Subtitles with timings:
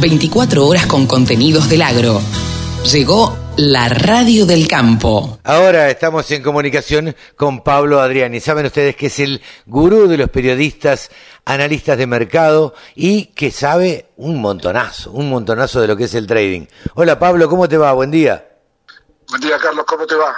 [0.00, 2.20] 24 horas con contenidos del agro.
[2.92, 5.38] Llegó la radio del campo.
[5.44, 8.40] Ahora estamos en comunicación con Pablo Adriani.
[8.40, 11.10] Saben ustedes que es el gurú de los periodistas,
[11.44, 16.26] analistas de mercado y que sabe un montonazo, un montonazo de lo que es el
[16.26, 16.66] trading.
[16.94, 17.92] Hola Pablo, ¿cómo te va?
[17.92, 18.46] Buen día.
[19.28, 20.34] Buen día Carlos, ¿cómo te va?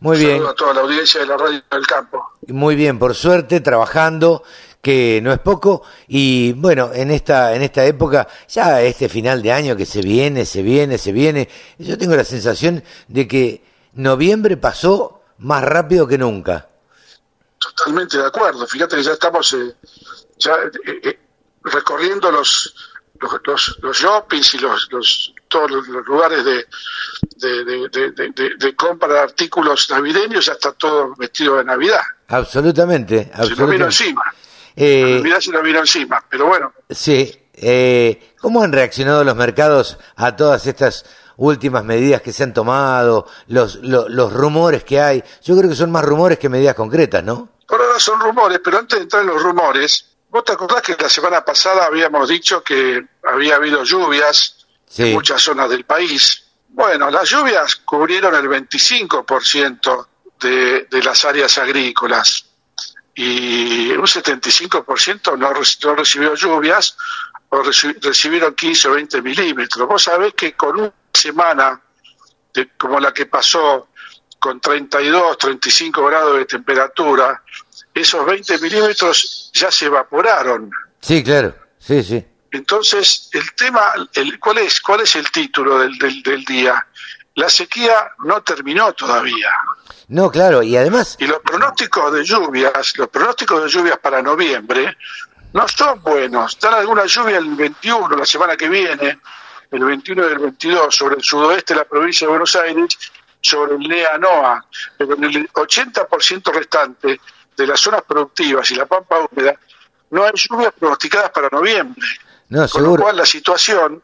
[0.00, 0.32] Muy bien.
[0.32, 2.32] Saludo a toda la audiencia de la radio del campo.
[2.48, 4.42] Muy bien, por suerte, trabajando
[4.82, 9.52] que no es poco y bueno, en esta en esta época ya este final de
[9.52, 13.62] año que se viene, se viene, se viene, yo tengo la sensación de que
[13.94, 16.68] noviembre pasó más rápido que nunca.
[17.58, 18.66] Totalmente de acuerdo.
[18.66, 19.72] Fíjate que ya estamos eh,
[20.36, 20.52] ya
[20.84, 21.18] eh, eh,
[21.62, 22.74] recorriendo los
[23.20, 26.66] los, los, los shoppings y los, los todos los, los lugares de
[27.36, 32.00] de, de, de, de, de compra de artículos navideños, ya está todo vestido de Navidad.
[32.28, 33.84] Absolutamente, Se lo vino absolutamente.
[33.84, 34.22] encima.
[34.76, 36.24] Eh, se lo vino encima.
[36.28, 41.04] Pero bueno, Sí, eh, ¿cómo han reaccionado los mercados a todas estas
[41.36, 45.22] últimas medidas que se han tomado, los, lo- los rumores que hay?
[45.42, 47.48] Yo creo que son más rumores que medidas concretas, ¿no?
[47.66, 50.94] por ahora son rumores, pero antes de entrar en los rumores, ¿vos te acordás que
[51.00, 55.04] la semana pasada habíamos dicho que había habido lluvias Sí.
[55.04, 56.44] en muchas zonas del país?
[56.68, 60.06] Bueno, las lluvias cubrieron el 25%
[60.40, 62.44] de, de las áreas agrícolas
[63.14, 66.96] y un 75% no, no recibió lluvias
[67.50, 69.86] o reci- recibieron 15 o 20 milímetros.
[69.86, 71.80] Vos sabés que con una semana
[72.54, 73.88] de- como la que pasó
[74.38, 77.42] con 32, 35 grados de temperatura,
[77.94, 80.70] esos 20 milímetros ya se evaporaron.
[81.00, 82.24] Sí, claro, sí, sí.
[82.50, 86.86] Entonces, el tema, el, ¿cuál, es, ¿cuál es el título del, del, del día?
[87.34, 89.50] La sequía no terminó todavía.
[90.08, 94.96] No, claro, y además, Y los pronósticos de lluvias, los pronósticos de lluvias para noviembre
[95.52, 96.58] no son buenos.
[96.60, 99.20] Dan alguna lluvia el 21, la semana que viene,
[99.70, 102.98] el 21 y el 22, sobre el sudoeste de la provincia de Buenos Aires,
[103.40, 104.64] sobre el NEA NOA,
[104.96, 107.20] pero en el 80% restante
[107.56, 109.58] de las zonas productivas y la pampa húmeda
[110.10, 112.06] no hay lluvias pronosticadas para noviembre.
[112.48, 114.02] no, Con lo cual la situación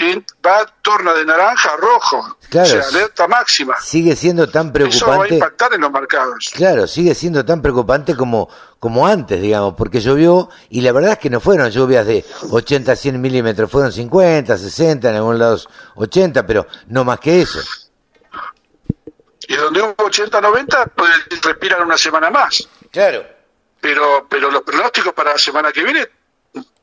[0.00, 2.66] en- va torna de naranja a rojo, Claro.
[2.66, 3.80] o sea, alerta máxima.
[3.80, 5.34] Sigue siendo tan Eso va a preocupante.
[5.34, 6.50] impactar en los mercados.
[6.54, 11.18] Claro, sigue siendo tan preocupante como, como antes, digamos, porque llovió y la verdad es
[11.18, 15.68] que no fueron lluvias de 80 a 100 milímetros, fueron 50, 60, en algunos lados
[15.96, 17.60] 80, pero no más que eso.
[19.48, 21.10] y donde hubo 80-90 pues,
[21.42, 22.68] respiran una semana más.
[22.92, 23.24] Claro.
[23.80, 26.06] Pero, pero los pronósticos para la semana que viene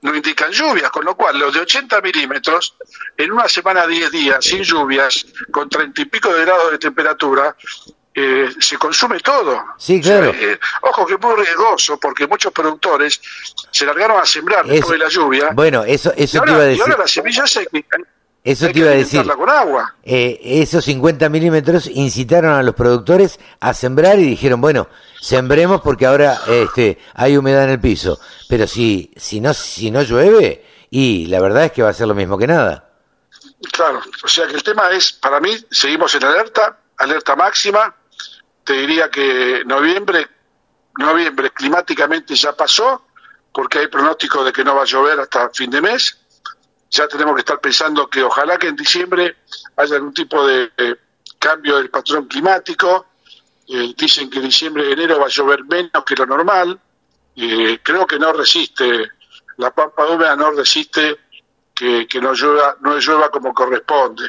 [0.01, 2.75] no indican lluvias, con lo cual los de 80 milímetros,
[3.17, 7.55] en una semana 10 días, sin lluvias, con 30 y pico de grados de temperatura,
[8.13, 9.63] eh, se consume todo.
[9.77, 10.33] Sí, O sea, claro.
[10.35, 13.19] eh, ojo que es muy riesgoso, porque muchos productores
[13.71, 15.49] se largaron a sembrar Eso- después de la lluvia.
[15.53, 16.81] Bueno, eso, y, eso te ahora, iba a y decir.
[16.83, 17.85] ahora las semillas que,
[18.47, 19.19] Eso hay te iba a decir.
[19.19, 19.95] alimentarla con agua.
[20.03, 24.87] Eh, esos 50 milímetros incitaron a los productores a sembrar y dijeron, bueno,
[25.19, 28.17] sembremos porque ahora este, hay humedad en el piso.
[28.47, 32.07] Pero si, si, no, si no llueve, y la verdad es que va a ser
[32.07, 32.89] lo mismo que nada.
[33.73, 37.93] Claro, o sea que el tema es, para mí, seguimos en alerta, alerta máxima.
[38.63, 40.25] Te diría que noviembre,
[40.97, 43.07] noviembre climáticamente ya pasó,
[43.51, 46.17] porque hay pronóstico de que no va a llover hasta fin de mes.
[46.89, 49.37] Ya tenemos que estar pensando que ojalá que en diciembre
[49.75, 50.71] haya algún tipo de
[51.37, 53.07] cambio del patrón climático.
[53.67, 56.79] Eh, dicen que en diciembre enero va a llover menos que lo normal.
[57.35, 59.11] Eh, creo que no resiste,
[59.57, 61.17] la pampa húmeda no resiste
[61.73, 64.25] que, que no llueva, no llueva como corresponde.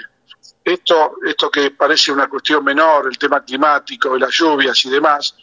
[0.62, 5.34] Esto, esto que parece una cuestión menor, el tema climático, de las lluvias y demás,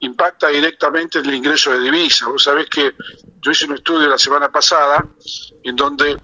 [0.00, 2.28] impacta directamente en el ingreso de divisas.
[2.28, 2.94] Vos sabés que
[3.40, 5.06] yo hice un estudio la semana pasada
[5.62, 6.18] en donde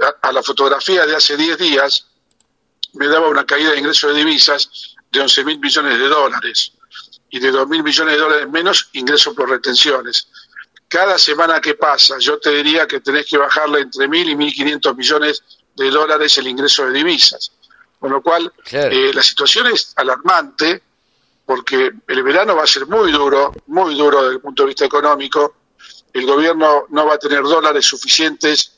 [0.00, 2.06] a, a la fotografía de hace 10 días
[2.94, 6.72] me daba una caída de ingreso de divisas de 11 mil millones de dólares
[7.30, 10.28] y de 2 mil millones de dólares menos ingreso por retenciones.
[10.88, 14.96] Cada semana que pasa, yo te diría que tenés que bajarle entre mil y 1.500
[14.96, 15.42] millones
[15.76, 17.52] de dólares el ingreso de divisas.
[18.00, 18.90] Con lo cual, Claro.
[18.94, 20.82] eh, la situación es alarmante
[21.44, 24.84] porque el verano va a ser muy duro, muy duro desde el punto de vista
[24.86, 25.56] económico.
[26.12, 28.77] El gobierno no va a tener dólares suficientes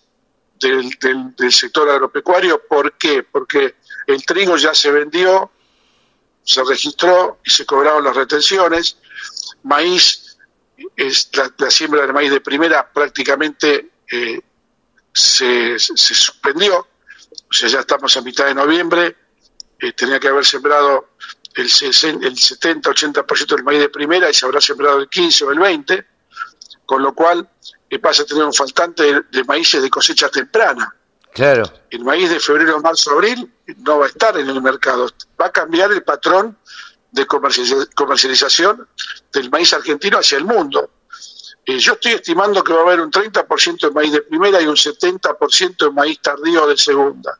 [0.61, 2.63] del, del- del sector agropecuario.
[2.69, 3.23] ¿Por qué?
[3.25, 3.77] Porque
[4.07, 5.51] el trigo ya se vendió,
[6.43, 8.97] se registró y se cobraron las retenciones.
[9.65, 10.39] Maíz,
[10.97, 14.41] es la, la siembra del maíz de primera prácticamente eh,
[15.13, 16.79] se, se suspendió.
[16.79, 19.17] O sea, ya estamos a mitad de noviembre.
[19.79, 21.11] eh, tenía que haber sembrado
[21.55, 25.51] el, 60 el 70-80% del maíz de primera y se habrá sembrado el 15 o
[25.53, 26.07] el 20,
[26.87, 27.49] con lo cual
[27.91, 30.95] eh, pasa a tener un faltante de, de maíces de cosecha temprana.
[31.33, 31.65] Claro.
[31.91, 35.09] El maíz de febrero, marzo, abril no va a estar en el mercado.
[35.41, 36.57] Va a cambiar el patrón
[37.13, 38.89] de comercialización
[39.33, 40.91] del maíz argentino hacia el mundo.
[41.65, 44.67] Eh, yo estoy estimando que va a haber un 30% de maíz de primera y
[44.67, 47.39] un 70% de maíz tardío de segunda.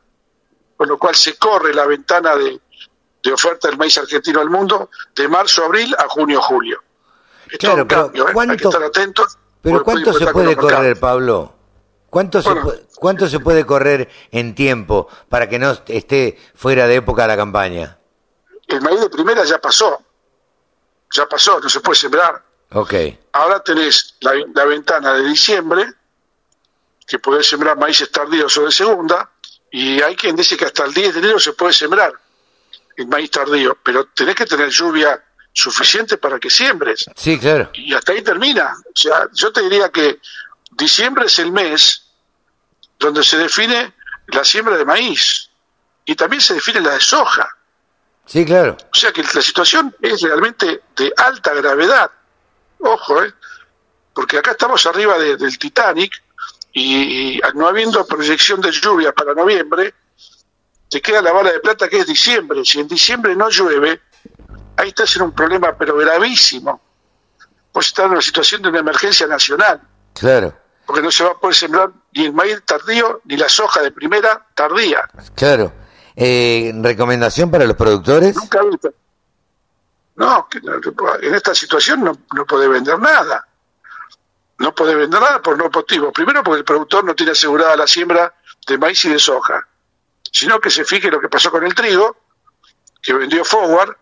[0.75, 2.59] Con lo cual se corre la ventana de,
[3.31, 6.81] oferta del maíz argentino al mundo de marzo, abril a junio, julio.
[7.59, 8.33] claro, pero ¿eh?
[8.49, 9.37] Hay que estar atentos.
[9.61, 11.53] Pero ¿cuánto se puede correr, Pablo?
[12.09, 16.95] ¿Cuánto, se puede, ¿Cuánto se puede correr en tiempo para que no esté fuera de
[16.95, 17.97] época la campaña?
[18.67, 20.01] El maíz de primera ya pasó.
[21.13, 22.43] Ya pasó, no se puede sembrar.
[22.73, 22.93] Ok.
[23.33, 25.85] Ahora tenés la, ventana de diciembre,
[27.05, 29.29] que podés sembrar maíces tardíos o de segunda,
[29.71, 32.13] y hay quien dice que hasta el 10 de enero se puede sembrar
[32.95, 35.21] el maíz tardío, pero tenés que tener lluvia
[35.53, 37.05] suficiente para que siembres.
[37.15, 37.69] Sí, claro.
[37.73, 38.73] Y hasta ahí termina.
[38.87, 40.19] O sea, yo te diría que
[40.71, 42.03] diciembre es el mes
[42.97, 43.93] donde se define
[44.27, 45.49] la siembra de maíz
[46.05, 47.49] y también se define la de soja.
[48.25, 48.77] Sí, claro.
[48.91, 52.09] O sea que la situación es realmente de alta gravedad.
[52.79, 53.33] Ojo, ¿eh?
[54.13, 56.21] Porque acá estamos arriba del Titanic
[56.73, 59.93] y, no habiendo proyección de lluvia para noviembre,
[60.89, 62.63] te queda la bala de plata que es diciembre.
[62.65, 64.01] Si en diciembre no llueve,
[64.81, 66.81] ahí estás en un problema pero gravísimo.
[67.71, 69.81] Pues estás en una situación de una emergencia nacional.
[70.13, 70.57] Claro.
[70.85, 73.91] Porque no se va a poder sembrar ni el maíz tardío ni la soja de
[73.91, 75.07] primera tardía.
[75.35, 75.71] Claro.
[76.15, 78.35] Eh, ¿Recomendación para los productores?
[78.35, 78.59] Nunca
[80.15, 80.47] No,
[81.21, 83.47] en esta situación no, no puede vender nada.
[84.57, 86.11] No puede vender nada por no motivos.
[86.13, 88.33] Primero porque el productor no tiene asegurada la siembra
[88.67, 89.65] de maíz y de soja.
[90.29, 92.17] Sino que se fije lo que pasó con el trigo,
[93.01, 93.95] que vendió forward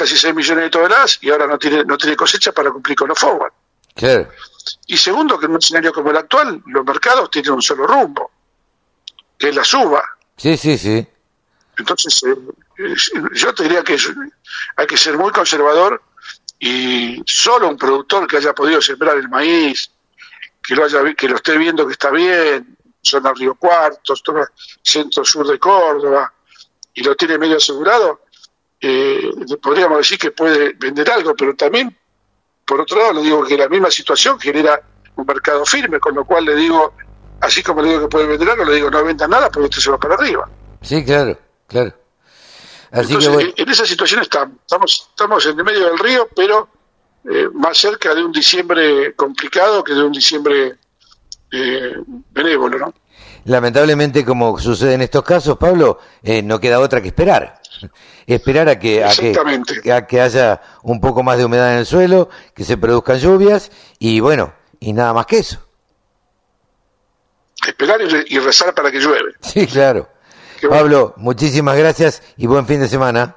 [0.00, 3.08] casi 6 millones de toneladas y ahora no tiene, no tiene cosecha para cumplir con
[3.08, 3.52] los forward.
[4.86, 8.30] Y segundo, que en un escenario como el actual, los mercados tienen un solo rumbo,
[9.36, 10.02] que es la suba.
[10.38, 11.06] Sí, sí, sí.
[11.76, 12.94] Entonces, eh,
[13.34, 13.98] yo te diría que
[14.76, 16.02] hay que ser muy conservador
[16.58, 19.90] y solo un productor que haya podido sembrar el maíz,
[20.62, 24.22] que lo haya que lo esté viendo que está bien, zona Río Cuartos,
[24.82, 26.32] centro sur de Córdoba,
[26.94, 28.22] y lo tiene medio asegurado,
[28.80, 29.30] eh,
[29.60, 31.96] podríamos decir que puede vender algo, pero también,
[32.64, 34.80] por otro lado, le digo que la misma situación genera
[35.16, 36.94] un mercado firme, con lo cual le digo,
[37.40, 39.80] así como le digo que puede vender algo, le digo no venda nada porque esto
[39.80, 40.48] se va para arriba.
[40.82, 41.38] Sí, claro.
[41.66, 41.94] Claro.
[42.90, 46.68] Así que en esa situación estamos, estamos, estamos en el medio del río, pero
[47.24, 50.76] eh, más cerca de un diciembre complicado que de un diciembre
[51.52, 51.94] eh,
[52.30, 52.94] benévolo, ¿no?
[53.44, 57.60] Lamentablemente, como sucede en estos casos, Pablo, eh, no queda otra que esperar.
[58.26, 61.86] Esperar a que, a que, a que haya un poco más de humedad en el
[61.86, 65.58] suelo, que se produzcan lluvias y bueno, y nada más que eso.
[67.66, 69.32] Esperar y rezar para que llueve.
[69.40, 70.08] Sí, claro.
[70.68, 73.36] Pablo, muchísimas gracias y buen fin de semana.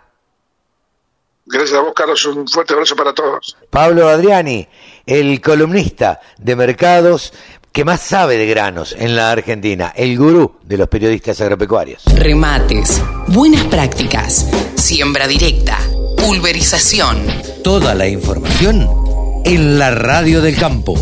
[1.45, 2.25] Gracias a vos, Carlos.
[2.25, 3.57] Un fuerte abrazo para todos.
[3.69, 4.67] Pablo Adriani,
[5.05, 7.33] el columnista de mercados
[7.73, 12.03] que más sabe de granos en la Argentina, el gurú de los periodistas agropecuarios.
[12.15, 15.79] Remates, buenas prácticas, siembra directa,
[16.17, 17.25] pulverización.
[17.63, 18.87] Toda la información
[19.43, 20.93] en la radio del campo.